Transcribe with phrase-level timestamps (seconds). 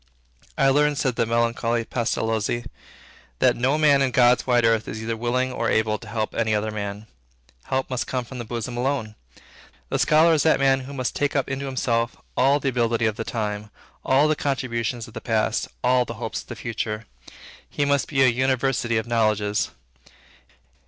[0.57, 2.65] "I learned," said the melancholy Pestalozzi,
[3.37, 6.55] "that no man in God's wide earth is either willing or able to help any
[6.55, 7.05] other man."
[7.65, 9.13] Help must come from the bosom alone.
[9.89, 13.15] The scholar is that man who must take up into himself all the ability of
[13.15, 13.69] the time,
[14.03, 17.05] all the contributions of the past, all the hopes of the future.
[17.69, 19.69] He must be an university of knowledges.